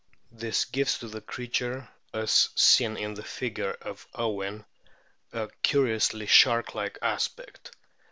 [0.31, 4.65] This gives to the creature, as seen in the figure of Owen,*
[5.31, 7.69] a curiously shark like aspect.